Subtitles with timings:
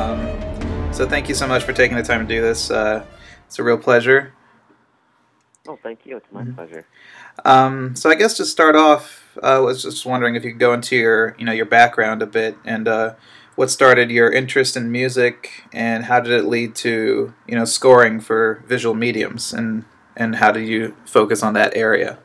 [0.00, 2.70] Um, so thank you so much for taking the time to do this.
[2.70, 3.04] Uh,
[3.46, 4.32] it's a real pleasure.
[5.68, 6.16] Oh, thank you.
[6.16, 6.54] It's my mm-hmm.
[6.54, 6.86] pleasure.
[7.44, 10.58] Um, so I guess to start off, I uh, was just wondering if you could
[10.58, 13.14] go into your, you know, your background a bit and uh,
[13.56, 18.20] what started your interest in music and how did it lead to, you know, scoring
[18.20, 19.84] for visual mediums and
[20.16, 22.18] and how did you focus on that area?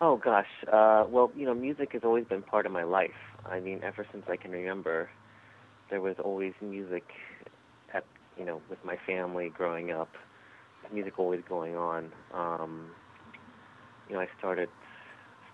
[0.00, 3.14] Oh gosh, uh, well, you know, music has always been part of my life.
[3.44, 5.08] I mean, ever since I can remember,
[5.90, 7.04] there was always music
[7.92, 8.04] at,
[8.38, 10.10] you know, with my family growing up
[10.92, 12.12] music always going on.
[12.32, 12.90] Um,
[14.08, 14.68] you know, I started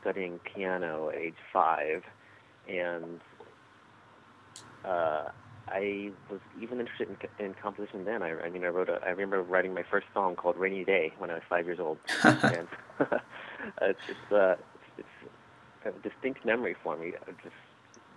[0.00, 2.02] studying piano at age five,
[2.68, 3.20] and
[4.84, 5.28] uh,
[5.68, 8.22] I was even interested in, in composition then.
[8.22, 9.00] I, I mean, I wrote a.
[9.04, 11.98] I remember writing my first song called "Rainy Day" when I was five years old,
[12.24, 12.68] and
[13.80, 14.56] it's just uh,
[14.98, 15.08] it's,
[15.84, 17.12] it's a distinct memory for me.
[17.42, 17.54] Just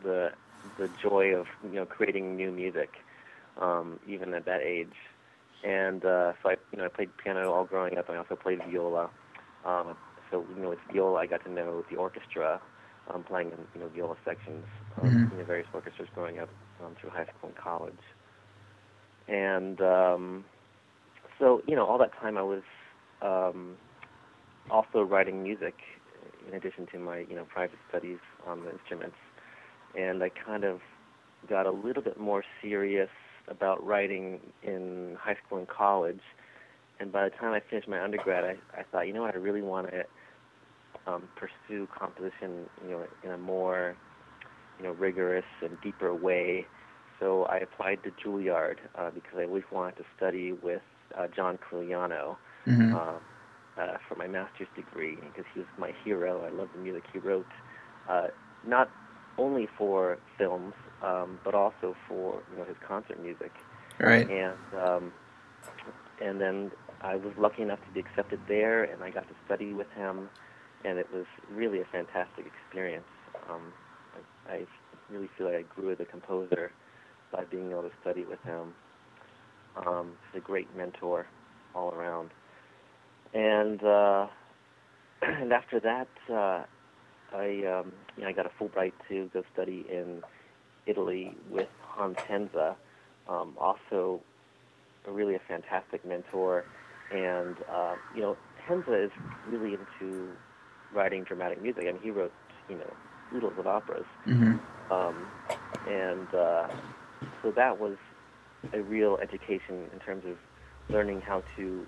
[0.04, 0.32] the
[0.78, 2.94] the joy of you know creating new music,
[3.60, 4.94] um, even at that age
[5.66, 8.10] and uh, so I, you know, I played piano all growing up.
[8.10, 9.10] I also played viola.
[9.66, 9.98] Um,
[10.30, 12.62] so you know, with viola, I got to know the orchestra,
[13.12, 14.64] um, playing in you know viola sections
[15.02, 15.32] um, mm-hmm.
[15.32, 16.50] in the various orchestras growing up
[16.84, 17.94] um, through high school and college.
[19.28, 20.46] And um,
[21.40, 22.64] so you know, all that time I was
[23.24, 23.76] um,
[24.70, 25.76] also writing music
[26.48, 29.18] in addition to my you know private studies on the instruments,
[29.98, 30.80] and I kind of
[31.48, 33.10] got a little bit more serious
[33.48, 36.22] about writing in high school and college.
[37.00, 39.38] And by the time I finished my undergrad, I, I thought, you know what, I
[39.38, 40.06] really want to
[41.08, 43.96] um, pursue composition, you know, in a more,
[44.80, 46.66] you know, rigorous and deeper way.
[47.20, 50.82] So I applied to Juilliard uh, because I always wanted to study with
[51.18, 52.96] uh, John Corigliano mm-hmm.
[52.96, 56.46] uh, uh, for my master's degree because he was my hero.
[56.46, 57.46] I love the music he wrote,
[58.10, 58.28] uh,
[58.66, 58.90] not
[59.38, 60.74] only for films
[61.06, 63.52] um, but also for you know his concert music.
[64.00, 64.30] Right.
[64.30, 65.14] And um,
[66.22, 69.74] and then I was lucky enough to be accepted there, and I got to study
[69.74, 70.30] with him,
[70.84, 73.06] and it was really a fantastic experience.
[73.50, 73.74] Um,
[74.48, 74.66] I, I
[75.10, 76.72] really feel like I grew as a composer
[77.32, 78.74] by being able to study with him.
[79.86, 81.28] Um, he's a great mentor
[81.76, 82.30] all around.
[83.34, 84.28] And uh,
[85.22, 86.64] and after that, uh,
[87.36, 90.24] I um, you know I got a Fulbright to go study in
[90.86, 92.76] Italy with Hans Henze,
[93.28, 94.22] um, also
[95.08, 96.66] a really a fantastic mentor.
[97.12, 98.38] And uh, you know,
[98.68, 99.12] Henze is
[99.50, 100.30] really into
[100.94, 101.84] writing dramatic music.
[101.88, 102.34] I mean, he wrote
[102.70, 102.94] you know
[103.36, 104.58] oodles of operas, mm-hmm.
[104.92, 105.28] um,
[105.88, 106.68] and uh,
[107.42, 107.98] so that was
[108.74, 110.38] a real education in terms of
[110.90, 111.86] learning how to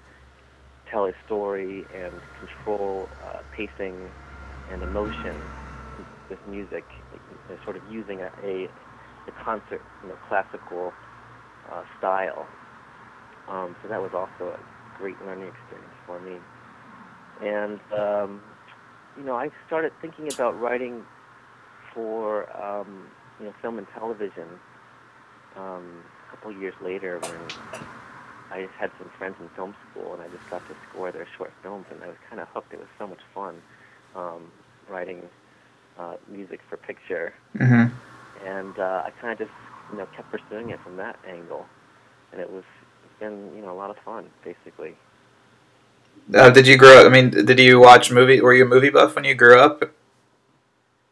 [0.90, 4.10] tell a story and control uh, pacing
[4.72, 5.36] and emotion
[6.30, 6.86] with music,
[7.64, 8.70] sort of using a, a
[9.26, 10.94] the concert, you know, classical
[11.72, 12.48] uh, style.
[13.50, 14.60] Um, so that was also a
[14.98, 16.38] great learning experience for me.
[17.42, 18.42] And um,
[19.18, 21.04] you know, I started thinking about writing
[21.94, 23.08] for um,
[23.40, 24.48] you know film and television
[25.56, 27.82] um, a couple years later when
[28.52, 31.28] I just had some friends in film school and I just got to score their
[31.38, 32.74] short films and I was kind of hooked.
[32.74, 33.62] It was so much fun
[34.18, 34.52] um,
[34.90, 35.22] writing
[35.98, 37.34] uh, music for picture.
[37.56, 37.96] Mm-hmm
[38.46, 39.58] and uh, I kind of just
[39.92, 41.66] you know kept pursuing it from that angle,
[42.32, 42.64] and it was
[43.04, 44.96] it's been you know a lot of fun basically.
[46.34, 47.06] Uh, did you grow up?
[47.06, 48.42] I mean, did you watch movie?
[48.42, 49.92] Were you a movie buff when you grew up?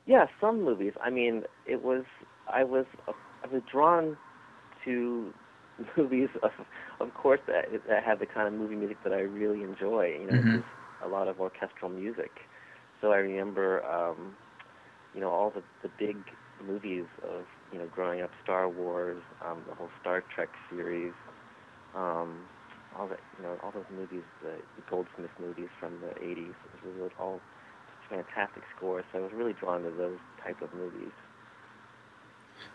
[0.06, 0.94] Yeah, some movies.
[1.02, 2.04] I mean, it was
[2.52, 4.18] I was I was drawn
[4.84, 5.34] to
[5.98, 6.52] movies, of,
[7.00, 10.18] of course, that that have the kind of movie music that I really enjoy.
[10.22, 11.06] You know, mm-hmm.
[11.06, 12.32] a lot of orchestral music.
[13.02, 14.36] So I remember, um,
[15.14, 16.18] you know, all the the big
[16.66, 21.14] movies of you know growing up Star Wars, um, the whole Star Trek series,
[21.96, 22.46] um,
[22.98, 24.56] all that you know all those movies, the,
[24.90, 26.54] Goldsmith movies from the 80s.
[26.86, 27.42] It was all
[28.10, 29.04] fantastic scores.
[29.12, 31.12] So I was really drawn to those type of movies.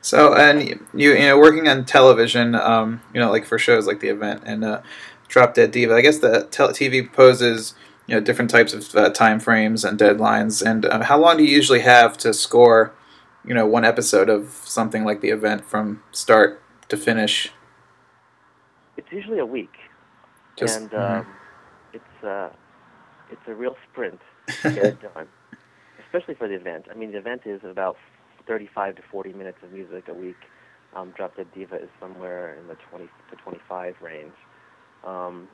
[0.00, 4.00] So and you you know working on television, um, you know like for shows like
[4.00, 4.82] The Event and uh,
[5.28, 5.94] Drop Dead Diva.
[5.94, 7.74] I guess the TV poses
[8.10, 10.60] you know different types of uh, time frames and deadlines.
[10.68, 12.92] And uh, how long do you usually have to score
[13.44, 17.52] you know one episode of something like the event from start to finish?
[18.96, 19.74] It's usually a week,
[20.56, 21.20] Just, and mm-hmm.
[21.20, 21.26] um,
[21.92, 22.50] it's uh,
[23.30, 24.20] it's a real sprint
[24.62, 25.28] to get it done,
[26.04, 26.86] especially for the event.
[26.90, 27.96] I mean, the event is about
[28.48, 30.36] 35 to 40 minutes of music a week.
[30.96, 34.32] Um, Drop Dead Diva is somewhere in the 20 to 25 range,
[35.04, 35.46] um,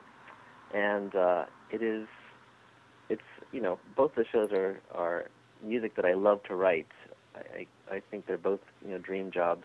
[0.73, 2.07] and uh, it is
[3.09, 3.21] it's
[3.51, 5.29] you know both the shows are are
[5.63, 6.87] music that I love to write
[7.35, 9.63] I, I think they're both you know dream jobs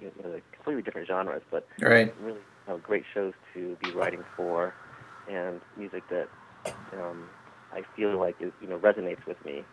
[0.00, 2.14] you know, completely different genres, but right.
[2.22, 4.74] really you know, great shows to be writing for,
[5.30, 6.28] and music that
[6.92, 7.24] um,
[7.72, 9.64] I feel like is you know resonates with me,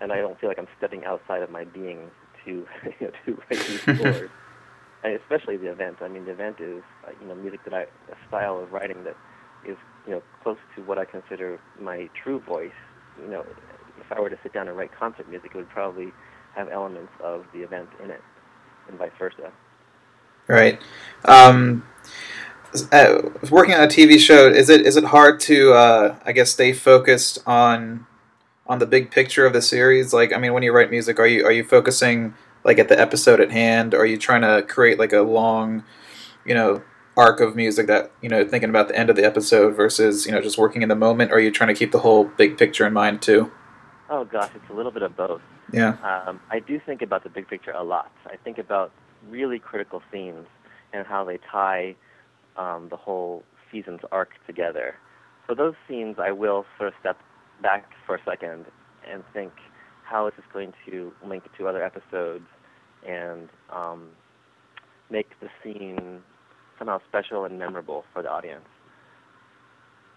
[0.00, 2.10] and I don't feel like I'm stepping outside of my being
[2.44, 2.50] to
[3.00, 4.30] you know, to write these scores.
[5.02, 5.96] And especially the event.
[6.00, 9.04] I mean, the event is uh, you know music that I a style of writing
[9.04, 9.16] that
[9.66, 12.72] is you know close to what I consider my true voice.
[13.20, 13.46] You know,
[14.00, 16.12] if I were to sit down and write concert music, it would probably
[16.54, 18.20] have elements of the event in it,
[18.88, 19.52] and vice versa.
[20.46, 20.80] Right.
[21.24, 21.84] Um,
[22.92, 26.50] uh, working on a TV show, is it is it hard to uh, I guess
[26.50, 28.06] stay focused on
[28.66, 30.12] on the big picture of the series?
[30.12, 32.34] Like, I mean, when you write music, are you are you focusing
[32.64, 33.94] like at the episode at hand?
[33.94, 35.84] Or are you trying to create like a long,
[36.44, 36.82] you know,
[37.16, 40.32] arc of music that you know thinking about the end of the episode versus you
[40.32, 41.30] know just working in the moment?
[41.30, 43.52] Or are you trying to keep the whole big picture in mind too?
[44.10, 45.40] Oh gosh, it's a little bit of both.
[45.72, 45.96] Yeah.
[46.02, 48.12] Um, I do think about the big picture a lot.
[48.26, 48.92] I think about
[49.28, 50.46] really critical themes
[50.92, 51.96] and how they tie
[52.56, 54.94] um, the whole season's arc together.
[55.46, 57.18] For those scenes, I will sort of step
[57.62, 58.66] back for a second
[59.10, 59.52] and think,
[60.04, 62.46] how is this going to link to other episodes
[63.06, 64.08] and um,
[65.10, 66.22] make the scene
[66.78, 68.66] somehow special and memorable for the audience?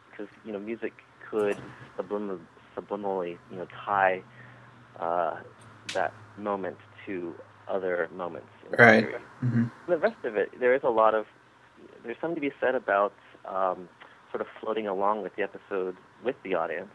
[0.09, 0.93] Because you know, music
[1.29, 1.57] could
[1.97, 2.39] sublim-
[2.75, 4.21] subliminally, you know, tie
[4.99, 5.35] uh,
[5.93, 7.33] that moment to
[7.67, 8.47] other moments.
[8.77, 9.07] Right.
[9.43, 9.65] Mm-hmm.
[9.87, 11.25] The rest of it, there is a lot of,
[12.03, 13.13] there's something to be said about
[13.45, 13.89] um,
[14.31, 16.91] sort of floating along with the episode with the audience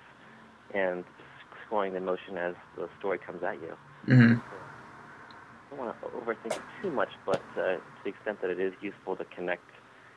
[0.75, 1.05] and
[1.67, 3.75] scoring the emotion as the story comes at you.
[4.09, 4.35] Mm-hmm.
[4.41, 4.72] I
[5.77, 8.73] don't want to overthink it too much, but uh, to the extent that it is
[8.81, 9.65] useful to connect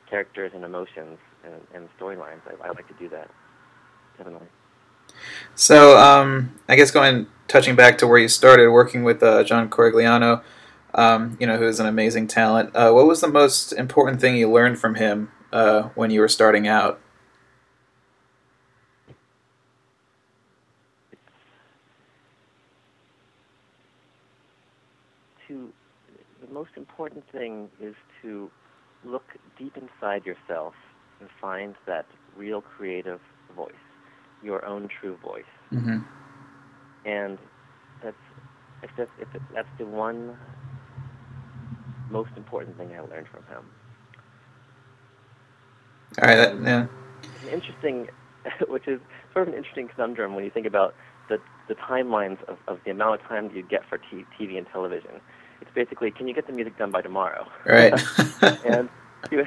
[0.08, 3.30] characters and emotions and, and storylines, I, I like to do that.
[4.18, 4.48] Definitely.
[5.54, 9.68] So, um, I guess going touching back to where you started working with uh, John
[9.68, 10.42] Corigliano,
[10.94, 12.74] um, you know, who is an amazing talent.
[12.74, 16.28] Uh, what was the most important thing you learned from him uh, when you were
[16.28, 17.00] starting out?
[25.48, 25.72] To
[26.40, 28.50] the most important thing is to
[29.04, 29.24] look
[29.58, 30.74] deep inside yourself
[31.20, 32.06] and find that
[32.36, 33.20] real creative
[33.54, 33.72] voice,
[34.42, 35.44] your own true voice.
[35.72, 35.98] Mm-hmm.
[37.08, 37.38] And
[38.02, 38.16] that's
[38.82, 40.36] if that's, if that's the one
[42.10, 43.64] most important thing I learned from him.
[46.22, 46.86] All right, that, yeah,
[47.42, 48.08] an interesting,
[48.68, 49.00] which is
[49.32, 50.94] sort of an interesting conundrum when you think about
[51.68, 54.66] the timelines of, of the amount of time that you get for t- TV and
[54.72, 55.20] television.
[55.60, 57.46] It's basically, can you get the music done by tomorrow?
[57.64, 57.92] right.
[58.64, 58.88] and
[59.30, 59.44] to,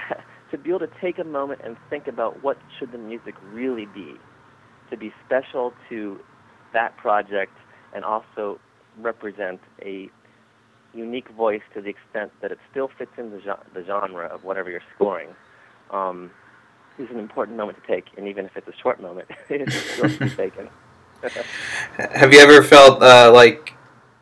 [0.51, 3.85] to be able to take a moment and think about what should the music really
[3.85, 4.15] be,
[4.89, 6.19] to be special to
[6.73, 7.53] that project
[7.93, 8.59] and also
[8.99, 10.09] represent a
[10.93, 13.39] unique voice to the extent that it still fits in the,
[13.73, 15.29] the genre of whatever you're scoring.
[15.91, 16.31] Um,
[16.99, 20.09] is an important moment to take, and even if it's a short moment, it's still
[20.09, 20.69] to be taken.
[21.97, 23.73] Have you ever felt uh, like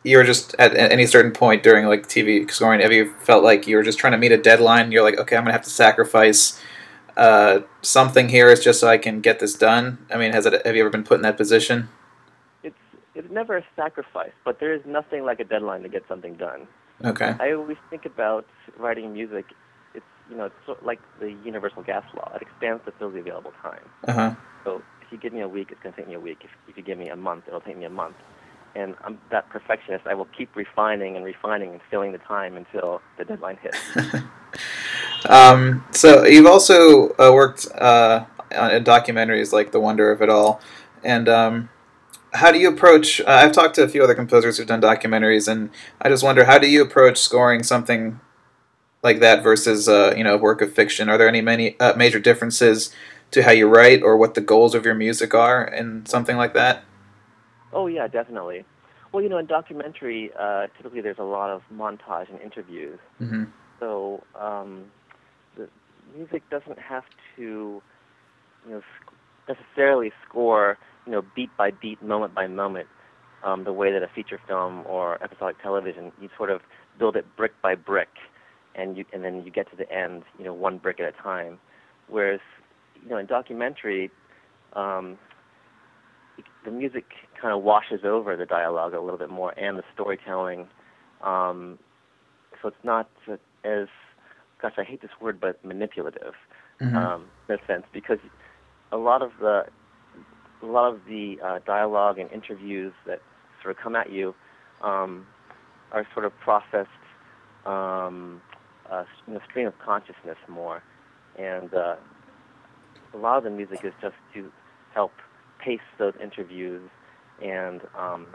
[0.02, 2.80] you were just at any certain point during like TV scoring?
[2.80, 4.92] Have you felt like you were just trying to meet a deadline?
[4.92, 6.60] You're like, okay, I'm gonna have to sacrifice
[7.16, 9.98] uh, something here, is just so I can get this done.
[10.10, 10.64] I mean, has it?
[10.64, 11.88] Have you ever been put in that position?
[12.62, 12.76] it's
[13.14, 16.68] it's never a sacrifice, but there is nothing like a deadline to get something done.
[17.04, 17.34] Okay.
[17.38, 19.46] I always think about writing music.
[19.94, 22.32] It's you know it's sort of like the universal gas law.
[22.34, 23.82] It expands to fill the available time.
[24.06, 24.34] Uh huh.
[24.64, 26.38] So you give me a week, it's going to take me a week.
[26.44, 28.16] If, if you give me a month, it'll take me a month.
[28.74, 30.06] And I'm that perfectionist.
[30.06, 33.78] I will keep refining and refining and filling the time until the deadline hits.
[35.28, 38.24] um, so you've also uh, worked uh,
[38.56, 40.60] on documentaries like The Wonder of It All,
[41.02, 41.70] and um,
[42.34, 43.20] how do you approach?
[43.20, 46.44] Uh, I've talked to a few other composers who've done documentaries, and I just wonder
[46.44, 48.20] how do you approach scoring something
[49.02, 51.08] like that versus uh, you know a work of fiction?
[51.08, 52.94] Are there any many uh, major differences
[53.30, 56.54] to how you write or what the goals of your music are and something like
[56.54, 56.84] that?
[57.72, 58.64] oh yeah, definitely.
[59.12, 62.98] Well, you know, in documentary, uh, typically there's a lot of montage and interviews.
[63.18, 63.44] hmm
[63.80, 64.84] So um,
[65.56, 65.68] the
[66.16, 67.04] music doesn't have
[67.36, 67.82] to,
[68.66, 68.82] you know,
[69.48, 72.88] necessarily score, you know, beat by beat, moment by moment,
[73.44, 76.12] um, the way that a feature film or episodic television.
[76.20, 76.60] You sort of
[76.98, 78.08] build it brick by brick,
[78.74, 81.12] and you and then you get to the end, you know, one brick at a
[81.22, 81.58] time.
[82.08, 82.40] Whereas,
[83.02, 84.10] you know, in documentary,
[84.74, 85.18] um,
[86.64, 87.04] the music
[87.40, 90.68] kind of washes over the dialogue a little bit more and the storytelling.
[91.22, 91.78] Um,
[92.60, 93.88] so it's not uh, as,
[94.60, 96.34] gosh, I hate this word, but manipulative
[96.80, 98.18] hmm um, in a sense because
[98.92, 99.64] a lot of the
[100.62, 103.20] a lot of the uh, dialogue and interviews that
[103.62, 104.34] sort of come at you
[104.82, 105.26] um,
[105.92, 106.88] are sort of processed
[107.66, 108.40] um,
[109.26, 110.82] you know, stream of consciousness more,
[111.38, 111.96] and uh,
[113.14, 114.50] a lot of the music is just to
[114.94, 115.12] help
[115.64, 116.88] pace those interviews
[117.42, 118.26] and um,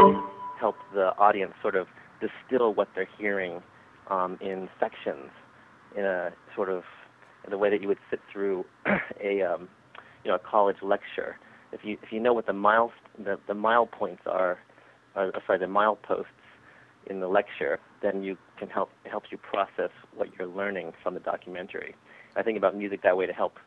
[0.60, 1.88] help the audience sort of
[2.22, 3.62] distill what they're hearing
[4.10, 5.30] um, in sections
[5.96, 6.84] in a sort of
[7.50, 8.66] the way that you would sit through
[9.24, 9.68] a um,
[10.24, 11.38] you know a college lecture.
[11.72, 14.60] If you if you know what the miles the, the mile points are,
[15.16, 16.32] or, sorry the mile posts
[17.08, 21.20] in the lecture, then you can help helps you process what you're learning from the
[21.20, 21.96] documentary.
[22.36, 23.58] I think about music that way to help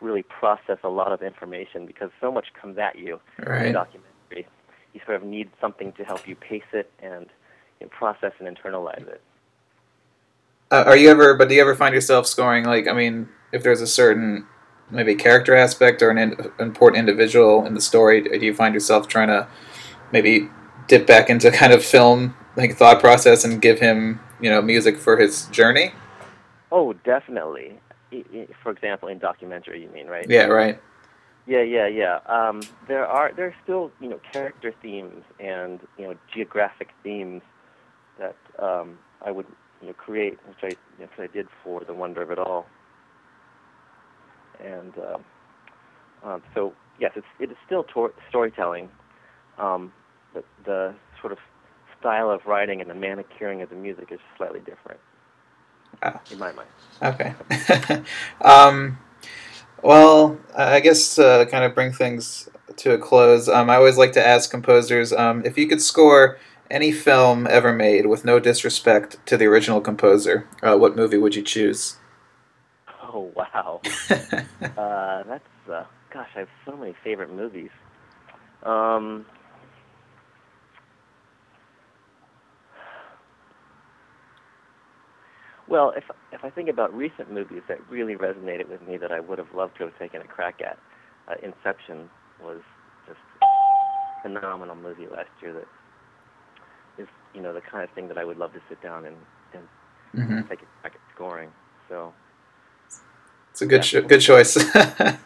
[0.00, 3.62] really process a lot of information because so much comes at you right.
[3.62, 4.46] in a documentary.
[4.92, 7.26] You sort of need something to help you pace it and
[7.80, 9.20] you know, process and internalize it.
[10.70, 11.34] Uh, are you ever?
[11.34, 12.88] But do you ever find yourself scoring like?
[12.88, 14.46] I mean, if there's a certain
[14.90, 19.06] maybe character aspect or an in, important individual in the story, do you find yourself
[19.06, 19.46] trying to
[20.12, 20.48] maybe
[20.88, 24.98] dip back into kind of film like thought process and give him you know music
[24.98, 25.92] for his journey?
[26.72, 27.78] Oh, definitely.
[28.62, 30.28] For example, in documentary, you mean, right?
[30.28, 30.80] Yeah, right.
[31.46, 32.18] Yeah, yeah, yeah.
[32.26, 37.42] Um, there are there are still you know character themes and you know geographic themes
[38.18, 39.46] that um, I would
[39.80, 42.66] you know create, which I which I did for the wonder of it all.
[44.64, 45.18] And uh,
[46.28, 48.88] um, so yes, it's it is still tor- storytelling,
[49.58, 49.92] um,
[50.34, 51.38] but the sort of
[52.00, 55.00] style of writing and the manicuring of the music is slightly different.
[56.02, 56.20] Oh.
[56.30, 56.68] In my mind.
[57.02, 57.34] Okay.
[58.40, 58.98] um,
[59.82, 62.48] well, I guess to kind of bring things
[62.78, 66.38] to a close, um, I always like to ask composers um, if you could score
[66.70, 71.36] any film ever made with no disrespect to the original composer, uh, what movie would
[71.36, 71.96] you choose?
[73.02, 73.80] Oh, wow.
[74.10, 77.70] uh, that's, uh, gosh, I have so many favorite movies.
[78.62, 79.26] Um,
[85.68, 89.20] Well, if if I think about recent movies that really resonated with me that I
[89.20, 90.78] would have loved to have taken a crack at,
[91.28, 92.08] uh, Inception
[92.42, 92.60] was
[93.06, 95.52] just a phenomenal movie last year.
[95.52, 99.06] That is, you know, the kind of thing that I would love to sit down
[99.06, 99.16] and
[99.54, 99.68] and
[100.14, 100.48] mm-hmm.
[100.48, 101.50] take a crack at scoring.
[101.88, 102.12] So
[103.50, 104.00] it's a good yeah.
[104.00, 104.56] good choice.
[104.76, 105.18] I,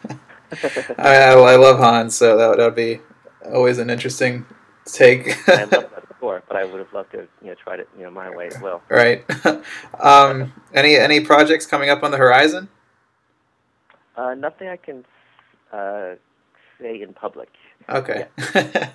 [0.97, 2.99] I love Hans, so that would, that would be
[3.45, 4.45] always an interesting
[4.85, 5.37] take.
[5.47, 8.11] I love before, but I would have loved to you know tried it you know
[8.11, 8.81] my way as well.
[8.89, 9.25] Right.
[9.99, 12.69] um, any any projects coming up on the horizon?
[14.15, 15.03] Uh, nothing I can
[15.73, 16.15] uh,
[16.79, 17.49] say in public.
[17.89, 18.27] Okay.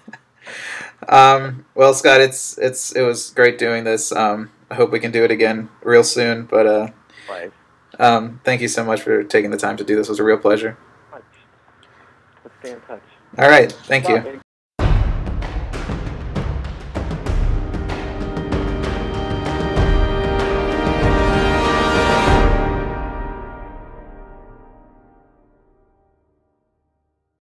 [1.09, 4.13] um, well, Scott, it's it's it was great doing this.
[4.13, 6.45] Um, I hope we can do it again real soon.
[6.45, 6.89] But uh,
[7.99, 10.07] um, thank you so much for taking the time to do this.
[10.07, 10.79] It was a real pleasure.
[11.13, 11.25] Let's
[12.61, 13.03] stay in touch.
[13.37, 13.73] All right.
[13.73, 14.25] Thank Bye.
[14.25, 14.41] you.